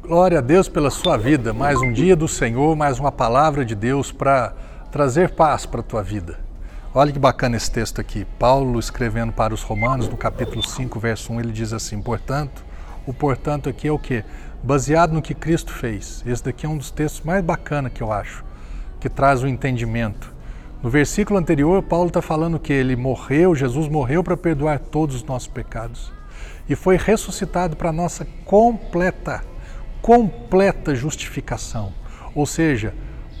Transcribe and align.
Glória 0.00 0.38
a 0.38 0.40
Deus 0.40 0.70
pela 0.70 0.90
sua 0.90 1.18
vida. 1.18 1.52
Mais 1.52 1.78
um 1.78 1.92
dia 1.92 2.16
do 2.16 2.26
Senhor, 2.26 2.74
mais 2.74 2.98
uma 2.98 3.12
palavra 3.12 3.62
de 3.62 3.74
Deus 3.74 4.10
para 4.10 4.54
trazer 4.90 5.34
paz 5.34 5.66
para 5.66 5.80
a 5.80 5.82
tua 5.82 6.02
vida. 6.02 6.40
Olha 6.94 7.12
que 7.12 7.18
bacana 7.18 7.58
esse 7.58 7.70
texto 7.70 8.00
aqui. 8.00 8.26
Paulo 8.38 8.80
escrevendo 8.80 9.34
para 9.34 9.52
os 9.52 9.62
Romanos, 9.62 10.08
no 10.08 10.16
capítulo 10.16 10.62
5, 10.62 10.98
verso 10.98 11.34
1, 11.34 11.40
ele 11.40 11.52
diz 11.52 11.74
assim: 11.74 12.00
Portanto, 12.00 12.64
o 13.06 13.12
portanto 13.12 13.68
aqui 13.68 13.86
é 13.86 13.92
o 13.92 13.98
que? 13.98 14.24
Baseado 14.62 15.12
no 15.12 15.20
que 15.20 15.34
Cristo 15.34 15.70
fez. 15.70 16.24
Esse 16.26 16.42
daqui 16.42 16.64
é 16.64 16.68
um 16.68 16.78
dos 16.78 16.90
textos 16.90 17.20
mais 17.20 17.44
bacanas 17.44 17.92
que 17.92 18.02
eu 18.02 18.10
acho, 18.10 18.42
que 18.98 19.10
traz 19.10 19.42
o 19.42 19.46
entendimento. 19.46 20.32
No 20.82 20.88
versículo 20.88 21.38
anterior, 21.38 21.82
Paulo 21.82 22.08
está 22.08 22.22
falando 22.22 22.58
que 22.58 22.72
ele 22.72 22.96
morreu, 22.96 23.54
Jesus 23.54 23.88
morreu 23.88 24.24
para 24.24 24.38
perdoar 24.38 24.78
todos 24.78 25.16
os 25.16 25.24
nossos 25.24 25.48
pecados 25.48 26.10
e 26.66 26.74
foi 26.74 26.96
ressuscitado 26.96 27.76
para 27.76 27.92
nossa 27.92 28.26
completa 28.46 29.51
completa 30.02 30.94
justificação. 30.94 31.94
Ou 32.34 32.44
seja, 32.44 32.92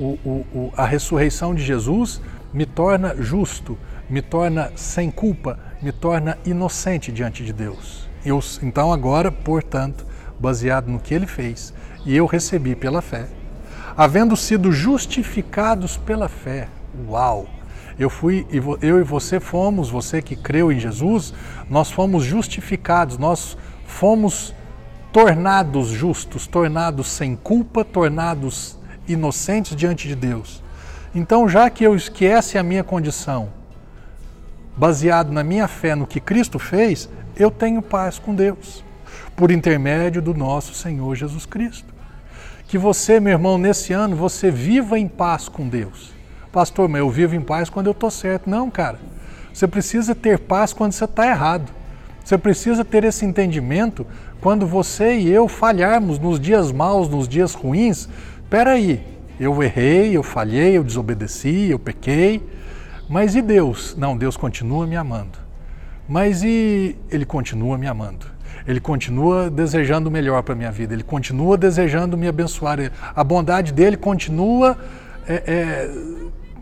o, 0.00 0.18
o, 0.24 0.72
a 0.76 0.84
ressurreição 0.86 1.54
de 1.54 1.62
Jesus 1.62 2.20
me 2.52 2.64
torna 2.64 3.14
justo, 3.20 3.78
me 4.08 4.22
torna 4.22 4.72
sem 4.74 5.10
culpa, 5.10 5.58
me 5.82 5.92
torna 5.92 6.38
inocente 6.44 7.12
diante 7.12 7.44
de 7.44 7.52
Deus. 7.52 8.08
Eu, 8.24 8.40
então, 8.62 8.92
agora, 8.92 9.30
portanto, 9.30 10.06
baseado 10.40 10.88
no 10.88 10.98
que 10.98 11.14
ele 11.14 11.26
fez, 11.26 11.72
e 12.04 12.16
eu 12.16 12.26
recebi 12.26 12.74
pela 12.74 13.02
fé, 13.02 13.26
havendo 13.96 14.36
sido 14.36 14.72
justificados 14.72 15.96
pela 15.96 16.28
fé. 16.28 16.68
Uau! 17.08 17.46
Eu 17.98 18.10
fui, 18.10 18.46
eu 18.82 19.00
e 19.00 19.02
você 19.02 19.40
fomos, 19.40 19.88
você 19.88 20.20
que 20.20 20.36
creu 20.36 20.70
em 20.70 20.78
Jesus, 20.78 21.32
nós 21.70 21.90
fomos 21.90 22.24
justificados, 22.24 23.16
nós 23.16 23.56
fomos 23.86 24.54
tornados 25.16 25.88
justos, 25.88 26.46
tornados 26.46 27.08
sem 27.08 27.34
culpa, 27.34 27.82
tornados 27.82 28.78
inocentes 29.08 29.74
diante 29.74 30.06
de 30.06 30.14
Deus. 30.14 30.62
Então, 31.14 31.48
já 31.48 31.70
que 31.70 31.84
eu 31.84 31.96
esquece 31.96 32.58
a 32.58 32.62
minha 32.62 32.84
condição, 32.84 33.48
baseado 34.76 35.32
na 35.32 35.42
minha 35.42 35.66
fé 35.66 35.94
no 35.94 36.06
que 36.06 36.20
Cristo 36.20 36.58
fez, 36.58 37.08
eu 37.34 37.50
tenho 37.50 37.80
paz 37.80 38.18
com 38.18 38.34
Deus, 38.34 38.84
por 39.34 39.50
intermédio 39.50 40.20
do 40.20 40.34
nosso 40.34 40.74
Senhor 40.74 41.16
Jesus 41.16 41.46
Cristo. 41.46 41.94
Que 42.68 42.76
você, 42.76 43.18
meu 43.18 43.32
irmão, 43.32 43.56
nesse 43.56 43.94
ano, 43.94 44.14
você 44.14 44.50
viva 44.50 44.98
em 44.98 45.08
paz 45.08 45.48
com 45.48 45.66
Deus. 45.66 46.12
Pastor, 46.52 46.90
mas 46.90 46.98
eu 46.98 47.08
vivo 47.08 47.34
em 47.34 47.40
paz 47.40 47.70
quando 47.70 47.86
eu 47.86 47.92
estou 47.92 48.10
certo. 48.10 48.50
Não, 48.50 48.70
cara. 48.70 49.00
Você 49.50 49.66
precisa 49.66 50.14
ter 50.14 50.40
paz 50.40 50.74
quando 50.74 50.92
você 50.92 51.06
está 51.06 51.26
errado. 51.26 51.72
Você 52.26 52.36
precisa 52.36 52.84
ter 52.84 53.04
esse 53.04 53.24
entendimento 53.24 54.04
quando 54.40 54.66
você 54.66 55.16
e 55.16 55.28
eu 55.28 55.46
falharmos 55.46 56.18
nos 56.18 56.40
dias 56.40 56.72
maus, 56.72 57.08
nos 57.08 57.28
dias 57.28 57.54
ruins. 57.54 58.08
Espera 58.42 58.72
aí, 58.72 59.00
eu 59.38 59.62
errei, 59.62 60.16
eu 60.16 60.24
falhei, 60.24 60.76
eu 60.76 60.82
desobedeci, 60.82 61.68
eu 61.70 61.78
pequei, 61.78 62.44
mas 63.08 63.36
e 63.36 63.42
Deus? 63.42 63.94
Não, 63.96 64.16
Deus 64.16 64.36
continua 64.36 64.88
me 64.88 64.96
amando. 64.96 65.38
Mas 66.08 66.42
e 66.42 66.98
Ele 67.12 67.24
continua 67.24 67.78
me 67.78 67.86
amando? 67.86 68.26
Ele 68.66 68.80
continua 68.80 69.48
desejando 69.48 70.08
o 70.08 70.12
melhor 70.12 70.42
para 70.42 70.54
a 70.54 70.56
minha 70.56 70.72
vida, 70.72 70.94
Ele 70.94 71.04
continua 71.04 71.56
desejando 71.56 72.18
me 72.18 72.26
abençoar, 72.26 72.90
a 73.14 73.22
bondade 73.22 73.72
dele 73.72 73.96
continua 73.96 74.76
é, 75.28 75.34
é, 75.46 75.90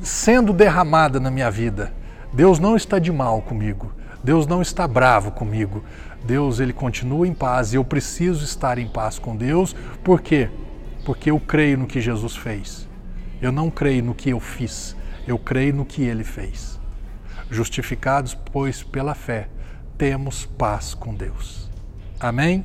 sendo 0.00 0.54
derramada 0.54 1.20
na 1.20 1.30
minha 1.30 1.50
vida. 1.50 1.92
Deus 2.32 2.58
não 2.58 2.76
está 2.76 2.98
de 2.98 3.12
mal 3.12 3.42
comigo. 3.42 3.99
Deus 4.22 4.46
não 4.46 4.60
está 4.60 4.86
bravo 4.86 5.30
comigo. 5.30 5.84
Deus 6.24 6.60
ele 6.60 6.72
continua 6.72 7.26
em 7.26 7.34
paz 7.34 7.72
e 7.72 7.76
eu 7.76 7.84
preciso 7.84 8.44
estar 8.44 8.78
em 8.78 8.86
paz 8.86 9.18
com 9.18 9.36
Deus. 9.36 9.74
Por 10.04 10.20
quê? 10.20 10.50
Porque 11.04 11.30
eu 11.30 11.40
creio 11.40 11.78
no 11.78 11.86
que 11.86 12.00
Jesus 12.00 12.36
fez. 12.36 12.88
Eu 13.40 13.50
não 13.50 13.70
creio 13.70 14.04
no 14.04 14.14
que 14.14 14.30
eu 14.30 14.40
fiz. 14.40 14.94
Eu 15.26 15.38
creio 15.38 15.74
no 15.74 15.84
que 15.84 16.02
ele 16.02 16.24
fez. 16.24 16.78
Justificados, 17.50 18.34
pois, 18.34 18.82
pela 18.82 19.14
fé, 19.14 19.48
temos 19.96 20.44
paz 20.44 20.94
com 20.94 21.14
Deus. 21.14 21.70
Amém? 22.18 22.64